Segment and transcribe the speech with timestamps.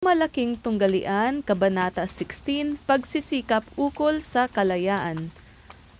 [0.00, 5.28] Malaking Tunggalian, Kabanata 16, Pagsisikap ukol sa kalayaan.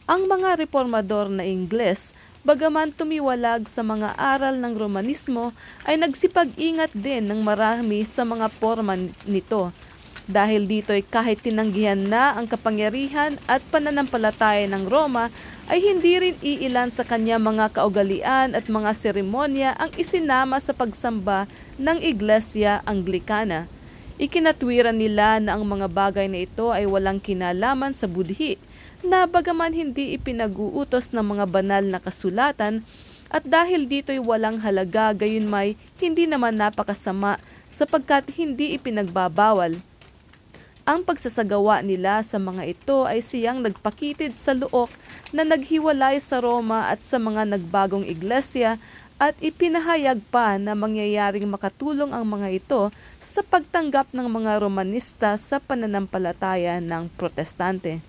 [0.08, 5.52] Ang mga reformador na Ingles, bagaman tumiwalag sa mga aral ng Romanismo,
[5.84, 8.96] ay nagsipag-ingat din ng marami sa mga forma
[9.28, 9.68] nito.
[10.24, 15.28] Dahil dito'y kahit tinanggihan na ang kapangyarihan at pananampalataya ng Roma,
[15.68, 21.44] ay hindi rin iilan sa kanya mga kaugalian at mga seremonya ang isinama sa pagsamba
[21.76, 23.68] ng Iglesia Anglikana.
[24.20, 28.60] Ikinatwiran nila na ang mga bagay na ito ay walang kinalaman sa budhi,
[29.00, 32.84] na bagaman hindi ipinag-uutos ng mga banal na kasulatan,
[33.32, 37.40] at dahil dito'y walang halaga gayon may hindi naman napakasama
[37.72, 39.80] sapagkat hindi ipinagbabawal.
[40.84, 44.92] Ang pagsasagawa nila sa mga ito ay siyang nagpakitid sa luok
[45.32, 48.76] na naghiwalay sa Roma at sa mga nagbagong iglesia
[49.20, 52.88] at ipinahayag pa na mangyayaring makatulong ang mga ito
[53.20, 58.00] sa pagtanggap ng mga Romanista sa pananampalataya ng Protestante.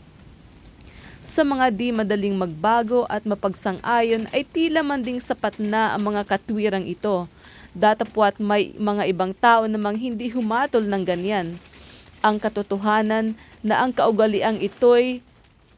[1.28, 6.24] Sa mga di madaling magbago at mapagsang-ayon ay tila man ding sapat na ang mga
[6.24, 7.28] katwirang ito.
[7.76, 11.60] Datapwat may mga ibang tao namang hindi humatol ng ganyan.
[12.24, 15.20] Ang katotohanan na ang kaugaliang ito'y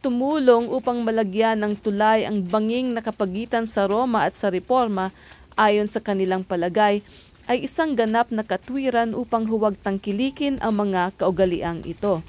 [0.03, 5.15] tumulong upang malagyan ng tulay ang banging nakapagitan sa Roma at sa Reforma
[5.55, 6.99] ayon sa kanilang palagay
[7.47, 12.19] ay isang ganap na katwiran upang huwag tangkilikin ang mga kaugaliang ito.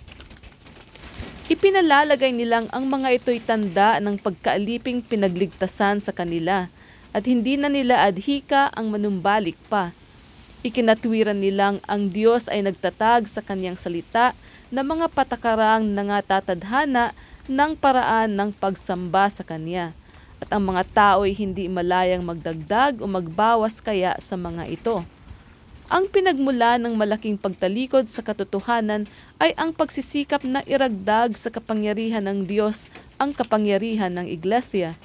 [1.50, 6.70] Ipinalalagay nilang ang mga ito'y tanda ng pagkaaliping pinagligtasan sa kanila
[7.10, 9.92] at hindi na nila adhika ang manumbalik pa.
[10.64, 14.32] Ikinatwiran nilang ang Diyos ay nagtatag sa kanyang salita
[14.72, 17.12] na mga patakarang nangatatadhana
[17.44, 19.92] ng paraan ng pagsamba sa Kanya.
[20.40, 25.04] At ang mga tao ay hindi malayang magdagdag o magbawas kaya sa mga ito.
[25.92, 29.04] Ang pinagmula ng malaking pagtalikod sa katotohanan
[29.36, 32.88] ay ang pagsisikap na iragdag sa kapangyarihan ng Diyos
[33.20, 34.96] ang kapangyarihan ng Iglesia.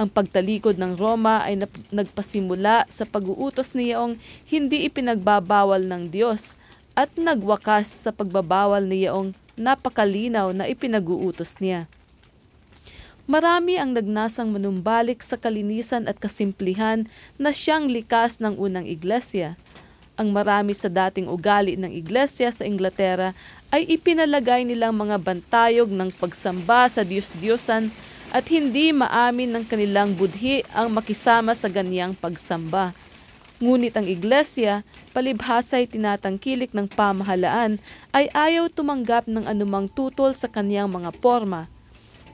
[0.00, 1.60] Ang pagtalikod ng Roma ay
[1.92, 4.16] nagpasimula sa pag-uutos niyong
[4.48, 6.56] hindi ipinagbabawal ng Diyos
[6.96, 11.88] at nagwakas sa pagbabawal niyong napakalinaw na ipinag-uutos niya.
[13.26, 19.58] Marami ang nagnasang manumbalik sa kalinisan at kasimplihan na siyang likas ng unang iglesia.
[20.14, 23.34] Ang marami sa dating ugali ng iglesia sa Inglaterra
[23.74, 27.90] ay ipinalagay nilang mga bantayog ng pagsamba sa Diyos-Diyosan
[28.30, 32.94] at hindi maamin ng kanilang budhi ang makisama sa ganyang pagsamba.
[33.56, 34.84] Ngunit ang iglesia,
[35.16, 37.80] palibhasa'y tinatangkilik ng pamahalaan,
[38.12, 41.64] ay ayaw tumanggap ng anumang tutol sa kaniyang mga forma.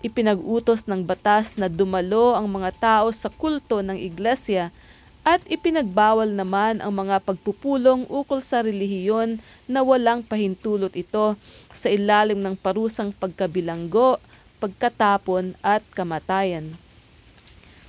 [0.03, 4.75] Ipinag-utos ng batas na dumalo ang mga tao sa kulto ng iglesia
[5.23, 9.39] at ipinagbawal naman ang mga pagpupulong ukol sa relihiyon
[9.71, 11.39] na walang pahintulot ito
[11.71, 14.19] sa ilalim ng parusang pagkabilanggo,
[14.59, 16.75] pagkatapon at kamatayan.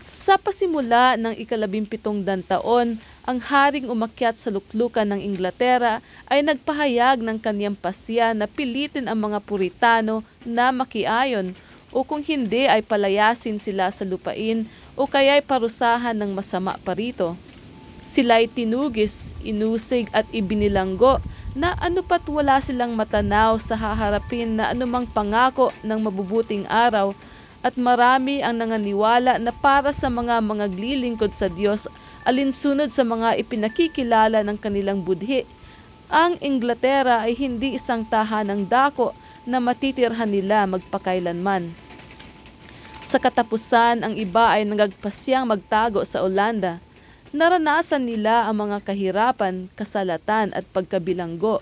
[0.03, 7.39] Sa pasimula ng ikalabimpitong dantaon, ang haring umakyat sa luklukan ng Inglaterra ay nagpahayag ng
[7.39, 11.55] kanyang pasya na pilitin ang mga puritano na makiayon
[11.95, 14.67] o kung hindi ay palayasin sila sa lupain
[14.99, 17.39] o kaya'y parusahan ng masama parito.
[18.03, 21.23] Sila'y tinugis, inusig at ibinilanggo
[21.55, 27.15] na anupat wala silang matanaw sa haharapin na anumang pangako ng mabubuting araw
[27.63, 31.88] at marami ang nanganiwala na para sa mga mga glilingkod sa Diyos
[32.28, 35.47] alinsunod sa mga ipinakikilala ng kanilang budhi.
[36.12, 39.16] Ang Inglaterra ay hindi isang tahanang dako
[39.47, 41.72] na matitirhan nila magpakailanman.
[43.03, 46.80] Sa katapusan, ang iba ay nagagpasyang magtago sa Olanda.
[47.35, 51.59] Naranasan nila ang mga kahirapan, kasalatan at pagkabilanggo.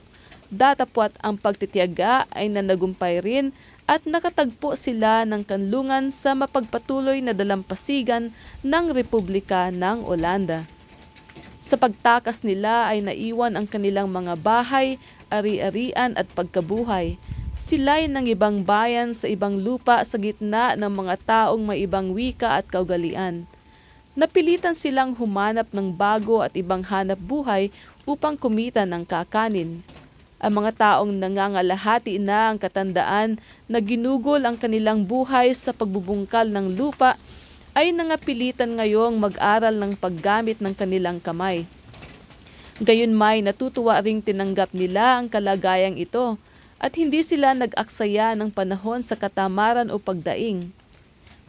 [0.52, 3.56] Datapwat ang pagtitiyaga ay nanagumpay rin
[3.92, 8.32] at nakatagpo sila ng kanlungan sa mapagpatuloy na dalampasigan
[8.64, 10.64] ng Republika ng Olanda.
[11.60, 14.96] Sa pagtakas nila ay naiwan ang kanilang mga bahay,
[15.28, 17.20] ari-arian at pagkabuhay.
[17.52, 22.64] Sila'y ng ibang bayan sa ibang lupa sa gitna ng mga taong may ibang wika
[22.64, 23.44] at kaugalian.
[24.16, 27.68] Napilitan silang humanap ng bago at ibang hanap buhay
[28.08, 29.84] upang kumita ng kakanin
[30.42, 33.38] ang mga taong nangangalahati na ang katandaan
[33.70, 37.14] na ginugol ang kanilang buhay sa pagbubungkal ng lupa
[37.78, 41.70] ay nangapilitan ngayong mag-aral ng paggamit ng kanilang kamay.
[42.82, 46.42] Gayon may natutuwa ring tinanggap nila ang kalagayang ito
[46.82, 50.74] at hindi sila nag-aksaya ng panahon sa katamaran o pagdaing.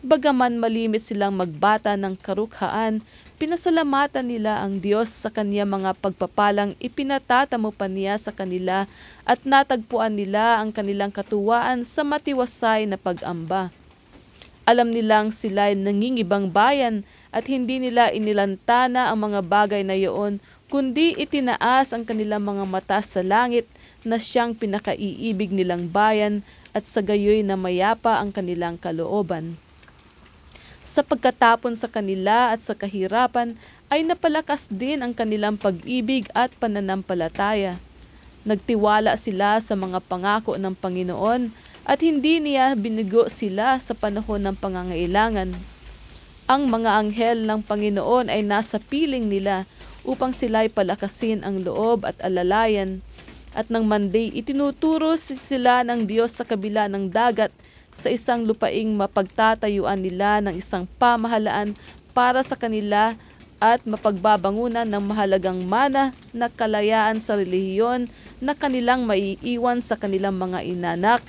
[0.04, 3.00] Bagaman malimit silang magbata ng karukhaan,
[3.42, 8.86] pinasalamatan nila ang Diyos sa kanya mga pagpapalang ipinatatamo pa niya sa kanila
[9.26, 13.74] at natagpuan nila ang kanilang katuwaan sa matiwasay na pag-amba.
[14.62, 17.02] Alam nilang sila ay nangingibang bayan
[17.34, 20.38] at hindi nila inilantana ang mga bagay na iyon,
[20.70, 23.66] kundi itinaas ang kanilang mga mata sa langit
[24.06, 29.58] na siyang pinakaiibig nilang bayan at sa gayoy na mayapa ang kanilang kalooban
[30.82, 33.54] sa pagkatapon sa kanila at sa kahirapan
[33.86, 37.78] ay napalakas din ang kanilang pag-ibig at pananampalataya.
[38.42, 41.54] Nagtiwala sila sa mga pangako ng Panginoon
[41.86, 45.54] at hindi niya binigo sila sa panahon ng pangangailangan.
[46.50, 49.62] Ang mga anghel ng Panginoon ay nasa piling nila
[50.02, 52.98] upang sila'y palakasin ang loob at alalayan.
[53.54, 57.54] At ng Monday, itinuturo sila ng Diyos sa kabila ng dagat
[57.92, 61.76] sa isang lupaing mapagtatayuan nila ng isang pamahalaan
[62.16, 63.14] para sa kanila
[63.62, 68.10] at mapagbabangunan ng mahalagang mana na kalayaan sa relihiyon
[68.42, 71.22] na kanilang maiiwan sa kanilang mga inanak.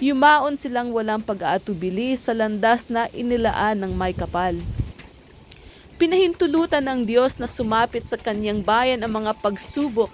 [0.00, 4.56] Yumaon silang walang pag-aatubili sa landas na inilaan ng may kapal.
[6.00, 10.12] Pinahintulutan ng Diyos na sumapit sa kanyang bayan ang mga pagsubok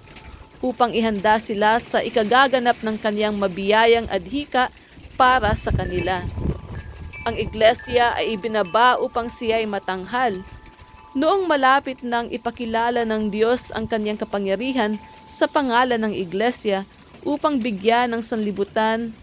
[0.62, 4.70] upang ihanda sila sa ikagaganap ng kanyang mabiyayang adhika
[5.14, 6.24] para sa kanila.
[7.22, 10.42] Ang iglesia ay ibinaba upang siya ay matanghal.
[11.14, 14.96] Noong malapit nang ipakilala ng Diyos ang kanyang kapangyarihan
[15.28, 16.88] sa pangalan ng iglesia
[17.22, 19.14] upang bigyan ng sanlibutan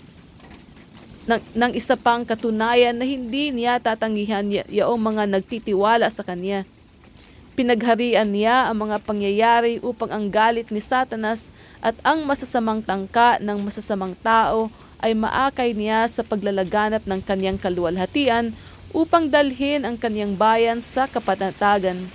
[1.30, 6.66] ng, ng isa pang katunayan na hindi niya tatanggihan yaong mga nagtitiwala sa kanya.
[7.54, 11.52] Pinagharian niya ang mga pangyayari upang ang galit ni Satanas
[11.84, 18.52] at ang masasamang tangka ng masasamang tao ay maakay niya sa paglalaganap ng kanyang kaluwalhatian
[18.92, 22.10] upang dalhin ang kanyang bayan sa kapanatagan.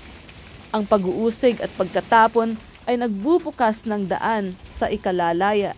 [0.74, 5.72] Ang pag-uusig at pagkatapon ay nagbubukas ng daan sa ikalalaya.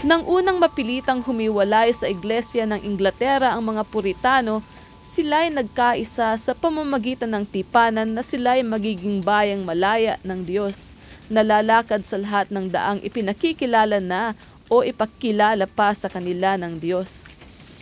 [0.00, 4.64] Nang unang mapilitang humiwalay sa iglesia ng Inglaterra ang mga Puritano,
[5.04, 10.96] sila ay nagkaisa sa pamamagitan ng tipanan na sila ay magiging bayang malaya ng Diyos,
[11.28, 14.32] nalalakad sa lahat ng daang ipinakikilala na
[14.70, 17.26] o ipakilala pa sa kanila ng Diyos.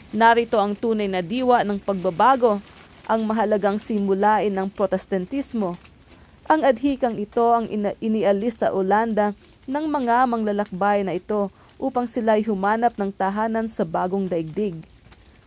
[0.09, 2.65] Narito ang tunay na diwa ng pagbabago,
[3.05, 5.77] ang mahalagang simulain ng protestantismo.
[6.49, 7.69] Ang adhikang ito ang
[8.01, 9.37] inialis sa Olanda
[9.69, 14.81] ng mga manglalakbay na ito upang sila'y humanap ng tahanan sa bagong daigdig.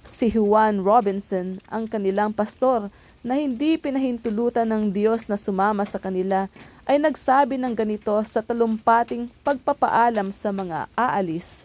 [0.05, 6.50] Si Juan Robinson, ang kanilang pastor, na hindi pinahintulutan ng Diyos na sumama sa kanila
[6.89, 11.63] ay nagsabi ng ganito sa talumpating pagpapaalam sa mga aalis.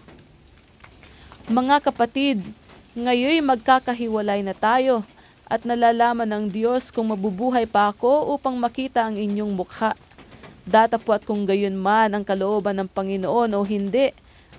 [1.49, 2.44] Mga kapatid,
[2.93, 5.00] ngayon magkakahiwalay na tayo
[5.49, 9.94] at nalalaman ng Diyos kung mabubuhay pa ako upang makita ang inyong mukha.
[10.67, 14.11] Datapwat kung gayon man ang kalooban ng Panginoon o hindi,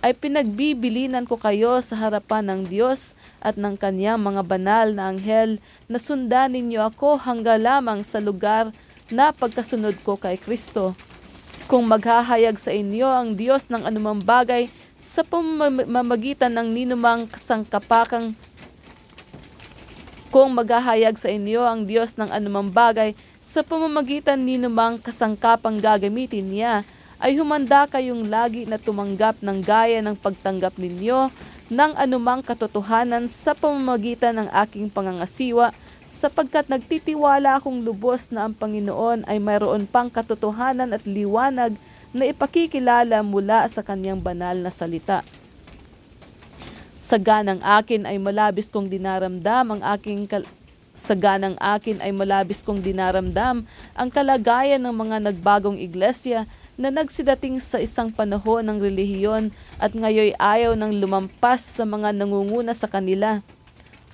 [0.06, 5.58] ay pinagbibilinan ko kayo sa harapan ng Diyos at ng kanyang mga banal na anghel
[5.90, 8.70] na sundan ninyo ako hangga lamang sa lugar
[9.10, 10.94] na pagkasunod ko kay Kristo.
[11.66, 18.34] Kung maghahayag sa inyo ang Diyos ng anumang bagay sa pamamagitan ng ninumang kasangkapakang
[20.28, 26.84] kung maghahayag sa inyo ang Diyos ng anumang bagay sa pamamagitan ninumang kasangkapang gagamitin niya,
[27.18, 31.34] ay humanda kayong lagi na tumanggap ng gaya ng pagtanggap ninyo
[31.68, 35.74] ng anumang katotohanan sa pamamagitan ng aking pangangasiwa
[36.08, 41.76] sapagkat nagtitiwala akong lubos na ang Panginoon ay mayroon pang katotohanan at liwanag
[42.16, 45.28] na ipakikilala mula sa kanyang banal na salita.
[47.04, 50.48] Sa ganang akin ay malabis kong dinaramdam ang aking kal-
[50.98, 57.58] sa ganang akin ay malabis kong dinaramdam ang kalagayan ng mga nagbagong iglesia na nagsidating
[57.60, 59.50] sa isang panahon ng relihiyon
[59.82, 63.42] at ngayoy ayaw ng lumampas sa mga nangunguna sa kanila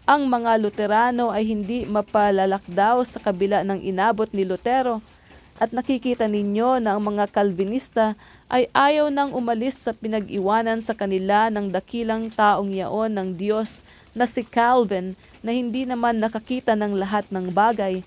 [0.03, 5.00] ang mga Luterano ay hindi mapalalakdaw sa kabila ng inabot ni Lutero
[5.55, 8.20] at nakikita ninyo na ang mga Calvinista
[8.51, 13.79] ay ayaw nang umalis sa pinag-iwanan sa kanila ng dakilang taong yaon ng Diyos
[14.12, 18.03] na si Calvin na hindi naman nakakita ng lahat ng bagay.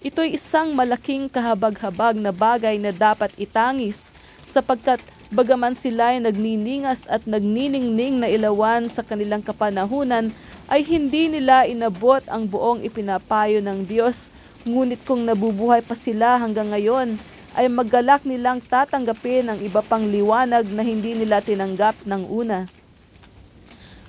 [0.00, 4.16] Ito'y isang malaking kahabag-habag na bagay na dapat itangis
[4.48, 4.96] sapagkat
[5.28, 10.32] bagaman sila ay nagniningas at nagniningning na ilawan sa kanilang kapanahunan,
[10.72, 14.32] ay hindi nila inabot ang buong ipinapayo ng Diyos.
[14.64, 17.20] Ngunit kung nabubuhay pa sila hanggang ngayon,
[17.52, 22.72] ay maggalak nilang tatanggapin ang iba pang liwanag na hindi nila tinanggap ng una.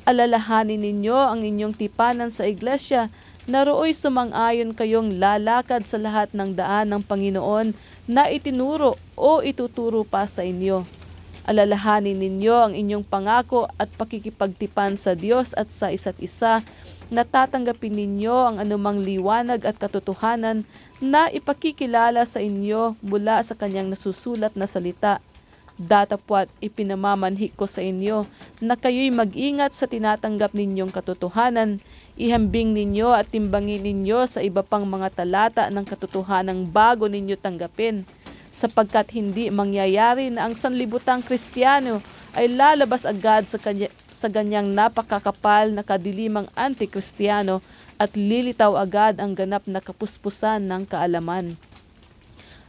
[0.08, 3.12] Alalahanin ninyo ang inyong tipanan sa iglesia
[3.50, 7.74] narooy sumang-ayon kayong lalakad sa lahat ng daan ng Panginoon
[8.06, 10.86] na itinuro o ituturo pa sa inyo.
[11.42, 16.62] Alalahanin ninyo ang inyong pangako at pakikipagtipan sa Diyos at sa isa't isa
[17.10, 20.70] na tatanggapin ninyo ang anumang liwanag at katotohanan
[21.02, 25.18] na ipakikilala sa inyo mula sa kanyang nasusulat na salita
[25.82, 28.30] Datapwat ipinamamanhi ko sa inyo
[28.62, 31.82] na kayo'y mag-ingat sa tinatanggap ninyong katotohanan.
[32.20, 38.04] Ihambing ninyo at timbangin ninyo sa iba pang mga talata ng katotohanang bago ninyo tanggapin
[38.52, 42.04] sapagkat hindi mangyayari na ang sanlibutang kristyano
[42.36, 47.64] ay lalabas agad sa, kanya, sa ganyang napakakapal na kadilimang antikristyano
[47.96, 51.56] at lilitaw agad ang ganap na kapuspusan ng kaalaman.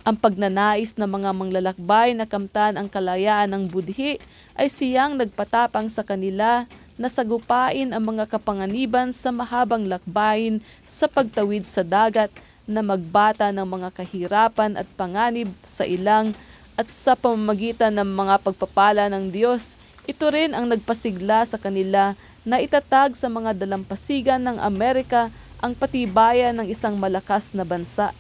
[0.03, 4.19] Ang pagnanais ng mga manglalakbay na kamtan ang kalayaan ng budhi
[4.59, 6.67] ay siyang nagpatapang sa kanila
[7.03, 12.31] na sagupain ang mga kapanganiban sa mahabang lakbayin sa pagtawid sa dagat
[12.63, 16.31] na magbata ng mga kahirapan at panganib sa ilang
[16.79, 19.75] at sa pamamagitan ng mga pagpapala ng Diyos.
[20.07, 22.15] Ito rin ang nagpasigla sa kanila
[22.47, 28.15] na itatag sa mga dalampasigan ng Amerika ang patibayan ng isang malakas na bansa.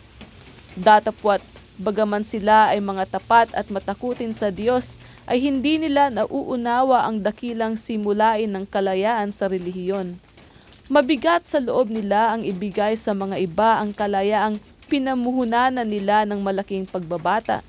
[0.74, 5.00] Datapwat Bagaman sila ay mga tapat at matakutin sa Diyos,
[5.32, 10.20] ay hindi nila nauunawa ang dakilang simulain ng kalayaan sa relihiyon.
[10.92, 14.60] Mabigat sa loob nila ang ibigay sa mga iba ang kalayaang
[14.92, 17.64] pinamuhunanan nila ng malaking pagbabata.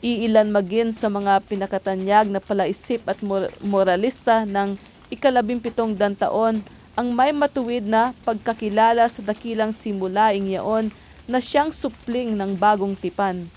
[0.00, 3.20] Iilan magin sa mga pinakatanyag na palaisip at
[3.60, 4.80] moralista ng
[5.12, 6.64] ikalabing pitong dantaon
[6.96, 10.88] ang may matuwid na pagkakilala sa dakilang simulaing yaon
[11.28, 13.52] na siyang supling ng bagong tipan.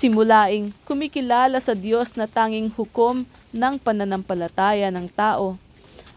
[0.00, 5.60] Simulaing kumikilala sa Diyos na tanging hukom ng pananampalataya ng tao.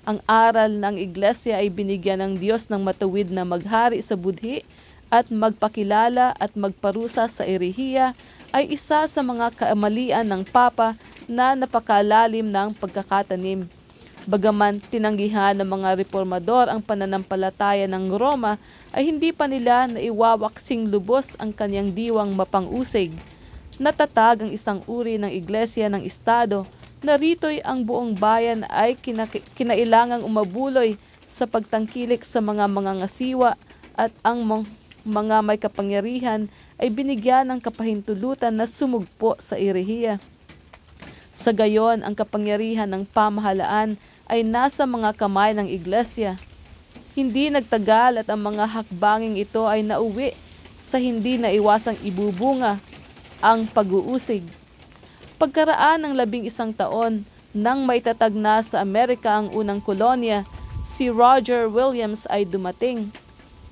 [0.08, 4.63] Ang aral ng iglesia ay binigyan ng Diyos ng matuwid na maghari sa budhi
[5.12, 8.16] at magpakilala at magparusa sa erehiya
[8.56, 10.96] ay isa sa mga kaamalian ng Papa
[11.28, 13.68] na napakalalim ng pagkakatanim.
[14.24, 18.56] Bagaman tinanggihan ng mga reformador ang pananampalataya ng Roma
[18.96, 23.12] ay hindi pa nila naiwawaksing lubos ang kanyang diwang mapangusig.
[23.82, 26.70] Natatag ang isang uri ng iglesia ng Estado
[27.01, 29.25] na rito'y ang buong bayan ay kina-
[29.58, 30.94] kinailangang umabuloy
[31.25, 33.58] sa pagtangkilik sa mga mga ngasiwa
[33.98, 34.46] at ang
[35.01, 36.46] mga may kapangyarihan
[36.77, 40.22] ay binigyan ng kapahintulutan na sumugpo sa irehiya.
[41.34, 43.98] Sa gayon, ang kapangyarihan ng pamahalaan
[44.30, 46.38] ay nasa mga kamay ng iglesia.
[47.18, 50.38] Hindi nagtagal at ang mga hakbanging ito ay nauwi
[50.77, 52.77] sa hindi na iwasang ibubunga
[53.44, 54.48] ang pag-uusig.
[55.36, 60.48] Pagkaraan ng labing isang taon, nang maitatag na sa Amerika ang unang kolonya,
[60.88, 63.12] si Roger Williams ay dumating.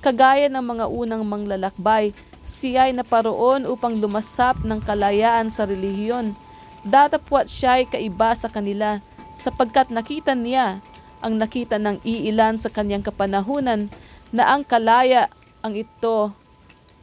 [0.04, 2.12] Kagaya ng mga unang manglalakbay,
[2.44, 6.36] siya ay naparoon upang lumasap ng kalayaan sa relihiyon.
[6.84, 9.00] Datapwat siya ay kaiba sa kanila
[9.32, 10.84] sapagkat nakita niya
[11.22, 13.88] ang nakita ng iilan sa kanyang kapanahunan
[14.34, 15.30] na ang kalaya
[15.62, 16.34] ang ito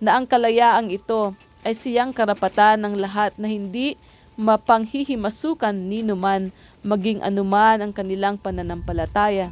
[0.03, 1.31] na ang kalayaang ito
[1.63, 3.99] ay siyang karapatan ng lahat na hindi
[4.39, 9.51] mapanghihimasukan ni numan maging anuman ang kanilang pananampalataya.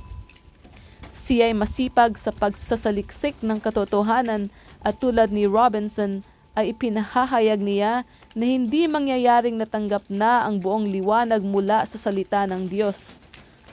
[1.11, 4.47] Siya ay masipag sa pagsasaliksik ng katotohanan
[4.79, 6.23] at tulad ni Robinson
[6.55, 12.71] ay ipinahahayag niya na hindi mangyayaring natanggap na ang buong liwanag mula sa salita ng
[12.71, 13.26] Diyos.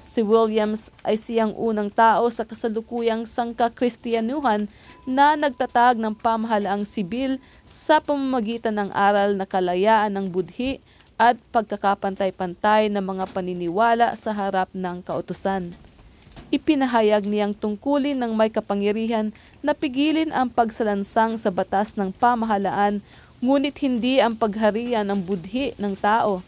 [0.05, 4.69] Si Williams ay siyang unang tao sa kasalukuyang sangka-Kristiyanuhan
[5.09, 10.85] na nagtatag ng pamahalaang sibil sa pamamagitan ng aral na kalayaan ng budhi
[11.17, 15.73] at pagkakapantay-pantay ng mga paniniwala sa harap ng kautusan.
[16.53, 19.33] Ipinahayag niyang tungkulin ng may kapangyarihan
[19.65, 23.01] na pigilin ang pagsalansang sa batas ng pamahalaan
[23.41, 26.45] ngunit hindi ang pagharian ng budhi ng tao.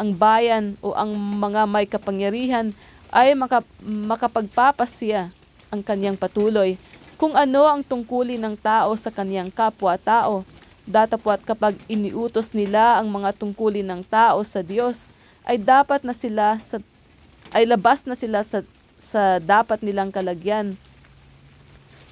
[0.00, 2.72] Ang bayan o ang mga may kapangyarihan
[3.12, 5.28] ay maka, makapagpapasya
[5.68, 6.80] ang kanyang patuloy
[7.20, 10.48] kung ano ang tungkulin ng tao sa kanyang kapwa-tao.
[10.88, 15.12] Datapwat kapag iniutos nila ang mga tungkulin ng tao sa Diyos,
[15.44, 16.80] ay dapat na sila sa
[17.52, 18.64] ay labas na sila sa
[18.96, 20.80] sa dapat nilang kalagyan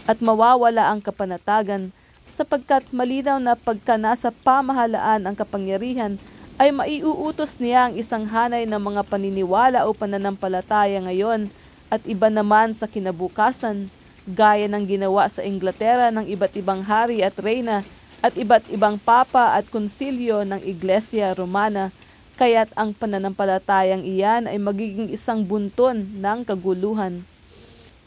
[0.09, 1.92] at mawawala ang kapanatagan
[2.25, 6.21] sapagkat malinaw na pagka nasa pamahalaan ang kapangyarihan
[6.59, 11.55] ay maiuutos niya ang isang hanay ng mga paniniwala o pananampalataya ngayon
[11.87, 13.87] at iba naman sa kinabukasan,
[14.27, 17.87] gaya ng ginawa sa Inglaterra ng iba't ibang hari at reyna
[18.19, 21.95] at iba't ibang papa at konsilyo ng Iglesia Romana,
[22.35, 27.23] kaya't ang pananampalatayang iyan ay magiging isang bunton ng kaguluhan.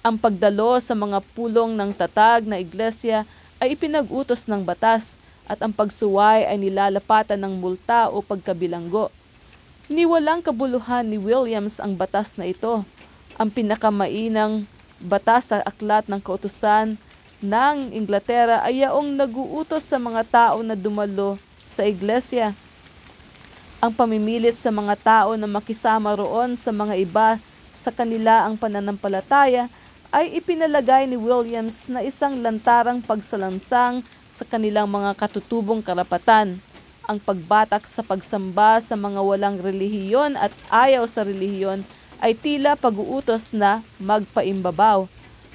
[0.04, 3.24] Ang pagdalo sa mga pulong ng tatag na iglesia
[3.64, 5.16] ay ipinag-utos ng batas
[5.50, 9.10] at ang pagsuway ay nilalapatan ng multa o pagkabilanggo.
[9.92, 12.88] Niwalang kabuluhan ni Williams ang batas na ito.
[13.36, 14.64] Ang pinakamainang
[15.02, 16.96] batas sa aklat ng kautusan
[17.42, 22.54] ng Inglaterra ay yaong naguutos sa mga tao na dumalo sa iglesia.
[23.82, 27.42] Ang pamimilit sa mga tao na makisama roon sa mga iba
[27.74, 29.66] sa kanila ang pananampalataya
[30.14, 36.58] ay ipinalagay ni Williams na isang lantarang pagsalansang sa kanilang mga katutubong karapatan
[37.06, 41.84] ang pagbatak sa pagsamba sa mga walang relihiyon at ayaw sa relihiyon
[42.22, 45.10] ay tila pag-uutos na magpaimbabaw.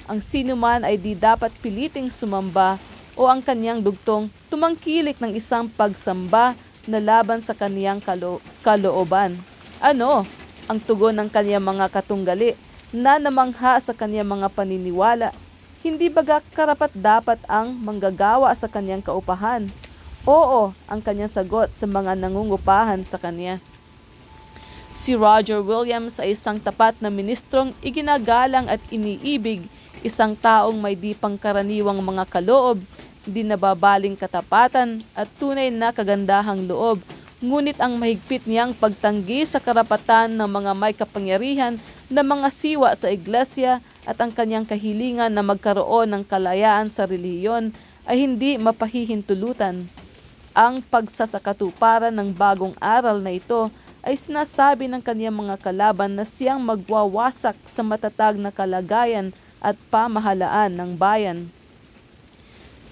[0.05, 2.77] Ang sinuman ay di dapat piliting sumamba
[3.17, 6.53] o ang kanyang dugtong tumangkilik ng isang pagsamba
[6.85, 9.35] na laban sa kaniyang kalo- kalooban.
[9.81, 10.23] Ano
[10.69, 12.55] ang tugon ng kaniyang mga katunggali
[12.93, 15.35] na namangha sa kaniyang mga paniniwala?
[15.87, 19.71] Hindi baga karapat dapat ang manggagawa sa kaniyang kaupahan?
[20.27, 23.63] Oo, ang kanyang sagot sa mga nangungupahan sa kanya.
[24.91, 29.63] Si Roger Williams ay isang tapat na ministrong iginagalang at iniibig,
[30.03, 32.83] isang taong may di pangkaraniwang mga kaloob,
[33.23, 36.99] di nababaling katapatan at tunay na kagandahang loob.
[37.39, 41.79] Ngunit ang mahigpit niyang pagtanggi sa karapatan ng mga may kapangyarihan
[42.11, 47.75] na mga siwa sa iglesia at ang kanyang kahilingan na magkaroon ng kalayaan sa relihiyon
[48.07, 49.83] ay hindi mapahihintulutan.
[50.55, 53.67] Ang pagsasakatuparan ng bagong aral na ito
[53.99, 60.71] ay sinasabi ng kaniyang mga kalaban na siyang magwawasak sa matatag na kalagayan at pamahalaan
[60.71, 61.51] ng bayan.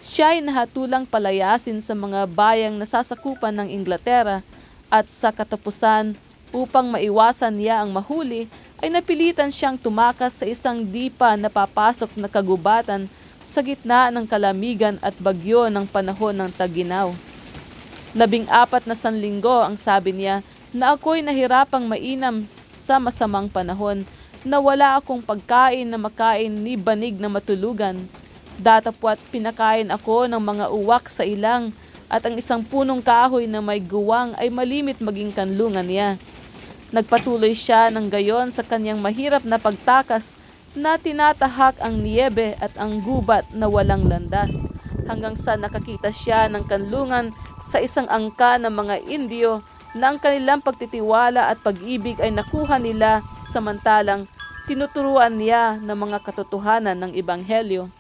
[0.04, 4.44] Siya ay nahatulang palayasin sa mga bayang nasasakupan ng Inglaterra
[4.92, 6.20] at sa katapusan
[6.52, 8.52] upang maiwasan niya ang mahuli
[8.86, 13.10] ay napilitan siyang tumakas sa isang di pa napapasok na kagubatan
[13.42, 17.10] sa gitna ng kalamigan at bagyo ng panahon ng taginaw.
[18.14, 24.06] Labing apat na sanlinggo ang sabi niya na ako'y nahirapang mainam sa masamang panahon
[24.46, 28.06] na wala akong pagkain na makain ni banig na matulugan.
[28.62, 31.74] Datapwat pinakain ako ng mga uwak sa ilang
[32.06, 36.22] at ang isang punong kahoy na may guwang ay malimit maging kanlungan niya.
[36.96, 40.40] Nagpatuloy siya ng gayon sa kanyang mahirap na pagtakas
[40.80, 44.56] na tinatahak ang niebe at ang gubat na walang landas
[45.04, 47.36] hanggang sa nakakita siya ng kanlungan
[47.68, 49.60] sa isang angka ng mga Indio
[49.92, 54.32] na ang kanilang pagtitiwala at pag-ibig ay nakuha nila samantalang
[54.64, 57.92] tinuturuan niya ng mga katotohanan ng Ebanghelyo.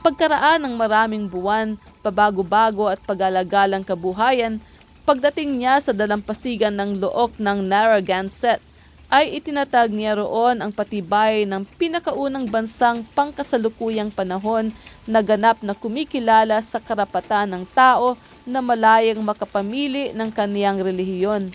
[0.00, 4.64] Pagkaraan ng maraming buwan, pabago-bago at pag-alagalang kabuhayan,
[5.06, 8.58] pagdating niya sa dalampasigan ng look ng Narragansett,
[9.06, 14.74] ay itinatag niya roon ang patibay ng pinakaunang bansang pangkasalukuyang panahon
[15.06, 21.54] na ganap na kumikilala sa karapatan ng tao na malayang makapamili ng kaniyang relihiyon.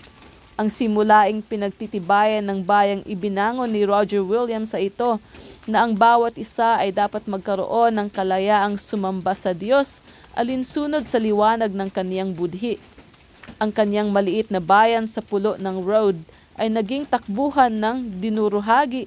[0.56, 5.20] Ang simulaing pinagtitibayan ng bayang ibinangon ni Roger Williams sa ito
[5.68, 10.00] na ang bawat isa ay dapat magkaroon ng kalayaang sumamba sa Diyos
[10.32, 12.80] alinsunod sa liwanag ng kaniyang budhi.
[13.62, 16.18] Ang kaniyang maliit na bayan sa pulo ng road
[16.58, 19.06] ay naging takbuhan ng dinuruhagi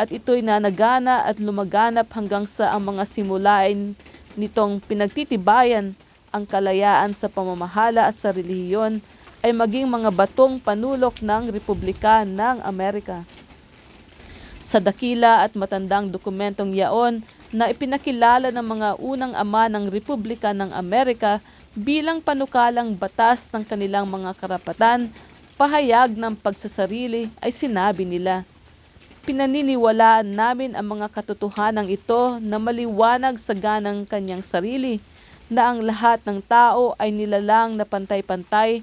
[0.00, 3.92] at ito'y nanagana at lumaganap hanggang sa ang mga simulain
[4.32, 5.92] nitong pinagtitibayan
[6.30, 9.02] ang kalayaan sa pamamahala at sa relihiyon
[9.44, 13.24] ay maging mga batong panulok ng Republika ng Amerika.
[14.60, 20.70] Sa dakila at matandang dokumentong yaon na ipinakilala ng mga unang ama ng Republika ng
[20.70, 25.06] Amerika bilang panukalang batas ng kanilang mga karapatan
[25.54, 28.42] pahayag ng pagsasarili ay sinabi nila,
[29.20, 34.98] Pinaniniwalaan namin ang mga katotohanan ito na maliwanag sa ganang kanyang sarili,
[35.46, 38.80] na ang lahat ng tao ay nilalang na pantay-pantay,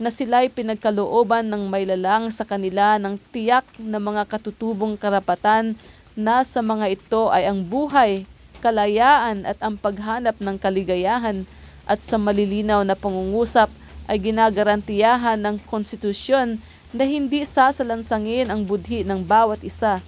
[0.00, 5.76] na sila'y pinagkalooban ng may lalang sa kanila ng tiyak na mga katutubong karapatan
[6.16, 8.24] na sa mga ito ay ang buhay,
[8.64, 11.44] kalayaan at ang paghanap ng kaligayahan
[11.90, 13.66] at sa malilinaw na pangungusap
[14.06, 16.62] ay ginagarantiyahan ng konstitusyon
[16.94, 19.98] na hindi sasalansangin ang budhi ng bawat isa.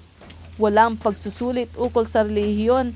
[0.62, 2.94] Walang pagsusulit ukol sa relihiyon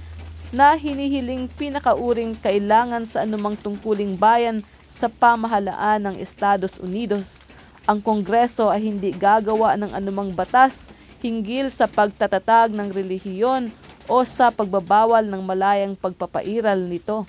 [0.55, 7.42] na hinihiling pinakauring kailangan sa anumang tungkuling bayan sa pamahalaan ng Estados Unidos.
[7.90, 10.87] Ang Kongreso ay hindi gagawa ng anumang batas
[11.22, 13.75] hinggil sa pagtatatag ng relihiyon
[14.07, 17.27] o sa pagbabawal ng malayang pagpapairal nito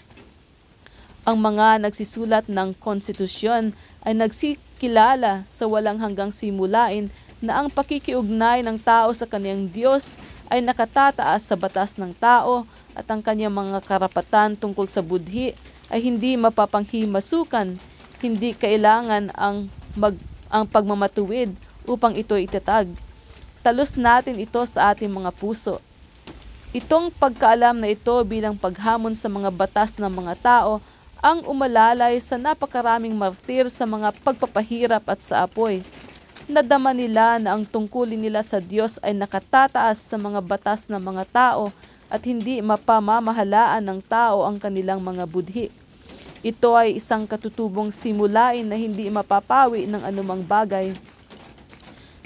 [1.27, 3.75] ang mga nagsisulat ng konstitusyon
[4.07, 7.11] ay nagsikilala sa walang hanggang simulain
[7.43, 10.15] na ang pakikiugnay ng tao sa kaniyang Diyos
[10.47, 12.63] ay nakatataas sa batas ng tao
[12.95, 15.51] at ang kanyang mga karapatan tungkol sa budhi
[15.91, 17.75] ay hindi mapapanghimasukan,
[18.23, 19.67] hindi kailangan ang,
[19.99, 20.15] mag,
[20.47, 21.51] ang pagmamatuwid
[21.83, 22.87] upang ito itatag.
[23.59, 25.83] Talos natin ito sa ating mga puso.
[26.71, 30.79] Itong pagkaalam na ito bilang paghamon sa mga batas ng mga tao
[31.27, 35.83] ang umalalay sa napakaraming martir sa mga pagpapahirap at sa apoy.
[36.47, 41.27] Nadama nila na ang tungkulin nila sa Diyos ay nakatataas sa mga batas ng mga
[41.27, 41.75] tao
[42.07, 45.67] at hindi mapamamahalaan ng tao ang kanilang mga budhi.
[46.47, 50.95] Ito ay isang katutubong simulain na hindi mapapawi ng anumang bagay.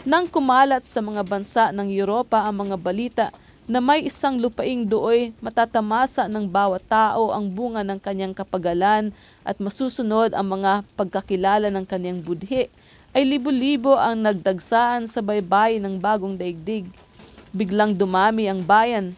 [0.06, 3.26] Nang kumalat sa mga bansa ng Europa ang mga balita
[3.72, 9.16] na may isang lupaing dooy matatamasa ng bawat tao ang bunga ng kanyang kapagalan
[9.48, 12.68] at masusunod ang mga pagkakilala ng kanyang budhi,
[13.16, 16.84] ay libo-libo ang nagdagsaan sa baybay ng bagong daigdig.
[17.56, 19.16] Biglang dumami ang bayan.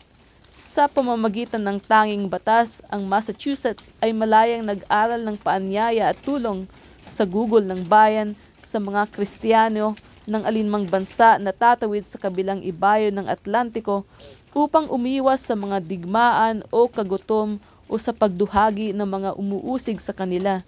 [0.53, 6.69] Sa pamamagitan ng tanging batas, ang Massachusetts ay malayang nag-aral ng paanyaya at tulong
[7.09, 9.97] sa gugol ng bayan sa mga Kristiyano
[10.29, 14.05] ng alinmang bansa na tatawid sa kabilang ibayo ng Atlantiko
[14.53, 17.57] upang umiwas sa mga digmaan o kagutom
[17.89, 20.61] o sa pagduhagi ng mga umuusig sa kanila.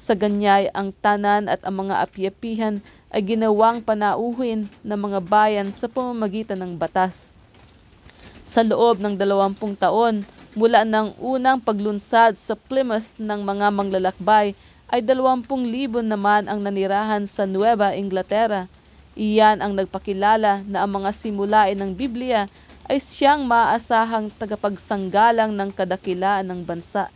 [0.00, 2.80] Sa ganyay, ang tanan at ang mga api-apihan
[3.12, 7.32] ay ginawang panauhin ng mga bayan sa pamamagitan ng batas.
[8.48, 10.24] Sa loob ng dalawampung taon,
[10.56, 14.56] mula ng unang paglunsad sa Plymouth ng mga manglalakbay,
[14.88, 18.72] ay dalawampung libo naman ang nanirahan sa Nueva Inglaterra.
[19.12, 22.48] Iyan ang nagpakilala na ang mga simulain ng Biblia
[22.88, 27.12] ay siyang maasahang tagapagsanggalang ng kadakilaan ng bansa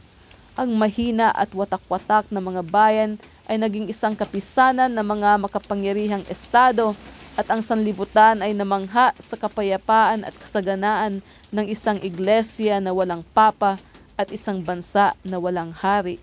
[0.52, 3.16] ang mahina at watak-watak na mga bayan
[3.48, 6.92] ay naging isang kapisanan ng mga makapangyarihang estado
[7.40, 13.80] at ang sanlibutan ay namangha sa kapayapaan at kasaganaan ng isang iglesia na walang papa
[14.20, 16.20] at isang bansa na walang hari.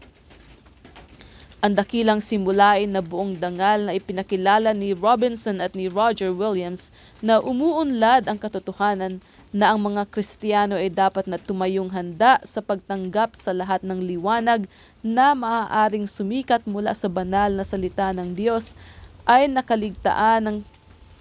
[1.60, 7.42] Ang dakilang simulain na buong dangal na ipinakilala ni Robinson at ni Roger Williams na
[7.42, 13.50] umuunlad ang katotohanan na ang mga Kristiyano ay dapat na tumayong handa sa pagtanggap sa
[13.50, 14.70] lahat ng liwanag
[15.02, 18.78] na maaaring sumikat mula sa banal na salita ng Diyos
[19.26, 20.58] ay nakaligtaan ng,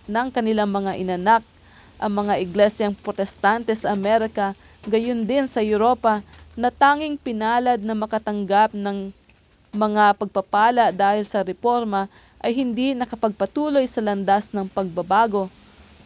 [0.09, 1.45] ng kanilang mga inanak,
[1.97, 4.53] ang mga iglesyang protestante sa Amerika,
[4.85, 6.21] gayon din sa Europa,
[6.53, 9.13] na tanging pinalad na makatanggap ng
[9.73, 12.09] mga pagpapala dahil sa reforma
[12.41, 15.53] ay hindi nakapagpatuloy sa landas ng pagbabago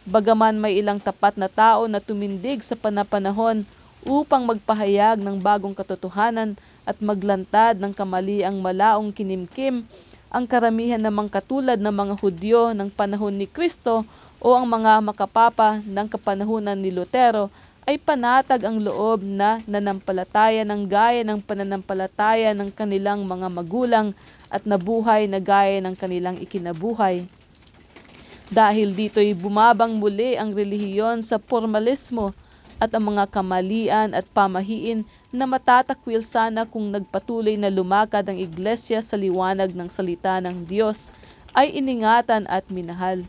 [0.03, 3.63] Bagaman may ilang tapat na tao na tumindig sa panapanahon
[4.03, 9.87] upang magpahayag ng bagong katotohanan at maglantad ng kamaliang malaong kinimkim,
[10.27, 14.03] ang karamihan namang katulad ng mga Hudyo ng panahon ni Kristo
[14.43, 17.47] o ang mga makapapa ng kapanahunan ni Lutero
[17.87, 24.11] ay panatag ang loob na nanampalataya ng gaya ng pananampalataya ng kanilang mga magulang
[24.51, 27.23] at nabuhay na gaya ng kanilang ikinabuhay.
[28.51, 32.35] Dahil dito'y bumabang muli ang relihiyon sa formalismo
[32.81, 38.99] at ang mga kamalian at pamahiin na matatakwil sana kung nagpatuloy na lumakad ang iglesia
[38.99, 41.13] sa liwanag ng salita ng Diyos
[41.55, 43.23] ay iningatan at minahal.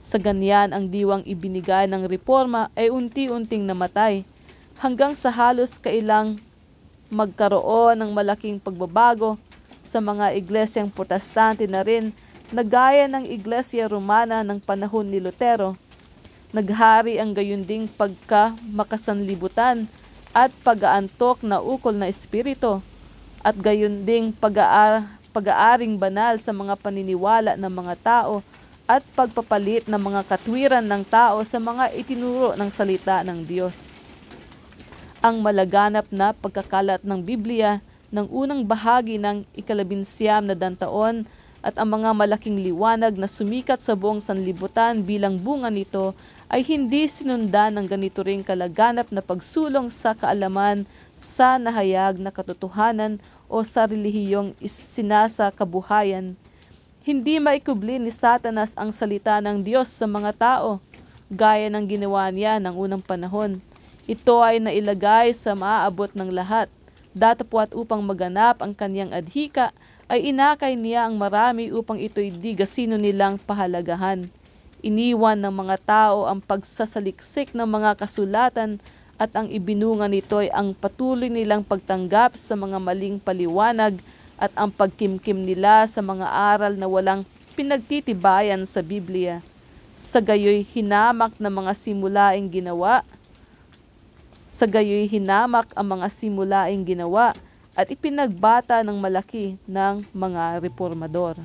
[0.00, 4.22] Sa ganyan ang diwang ibinigay ng reforma ay unti-unting namatay
[4.78, 6.38] hanggang sa halos kailang
[7.10, 9.34] magkaroon ng malaking pagbabago
[9.82, 12.10] sa mga iglesyang protestante na rin
[12.54, 15.74] na gaya ng Iglesia Romana ng panahon ni Lutero.
[16.54, 19.90] Naghari ang gayunding pagka makasanlibutan
[20.30, 22.78] at pag-aantok na ukol na espiritu
[23.42, 28.46] at gayunding pag-aar, pag-aaring banal sa mga paniniwala ng mga tao
[28.86, 33.90] at pagpapalit ng mga katwiran ng tao sa mga itinuro ng salita ng Diyos.
[35.18, 37.82] Ang malaganap na pagkakalat ng Biblia
[38.14, 41.26] ng unang bahagi ng ikalabinsyam na dantaon
[41.66, 46.14] at ang mga malaking liwanag na sumikat sa buong sanlibutan bilang bunga nito
[46.46, 50.86] ay hindi sinundan ng ganito ring kalaganap na pagsulong sa kaalaman
[51.18, 53.18] sa nahayag na katotohanan
[53.50, 56.38] o sa relihiyong isinasa kabuhayan.
[57.02, 60.78] Hindi maikubli ni Satanas ang salita ng Diyos sa mga tao,
[61.26, 63.58] gaya ng ginawa niya ng unang panahon.
[64.06, 66.70] Ito ay nailagay sa maaabot ng lahat,
[67.10, 69.74] datapwat upang maganap ang kanyang adhika
[70.06, 74.30] ay inakay niya ang marami upang ito'y di gasino nilang pahalagahan.
[74.78, 78.78] Iniwan ng mga tao ang pagsasaliksik ng mga kasulatan
[79.18, 83.98] at ang ibinunga nito ay ang patuloy nilang pagtanggap sa mga maling paliwanag
[84.38, 87.26] at ang pagkimkim nila sa mga aral na walang
[87.58, 89.42] pinagtitibayan sa Biblia.
[89.98, 93.02] Sa gayoy hinamak ng mga simulaing ginawa.
[94.54, 97.34] Sa gayoy hinamak ang mga simulaing ginawa
[97.76, 101.36] at ipinagbata ng malaki ng mga reformador.